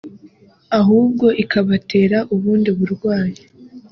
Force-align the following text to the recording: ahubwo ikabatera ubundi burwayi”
ahubwo 0.79 1.25
ikabatera 1.43 2.17
ubundi 2.35 2.69
burwayi” 2.77 3.41